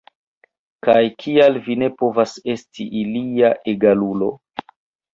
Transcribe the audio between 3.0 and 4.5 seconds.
ilia egalulo?